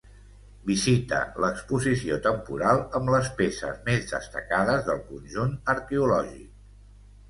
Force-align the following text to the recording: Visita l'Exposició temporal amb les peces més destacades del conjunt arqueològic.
Visita 0.69 1.19
l'Exposició 1.45 2.17
temporal 2.29 2.83
amb 3.01 3.13
les 3.19 3.31
peces 3.43 3.87
més 3.93 4.11
destacades 4.17 4.85
del 4.93 5.07
conjunt 5.15 5.59
arqueològic. 5.79 6.55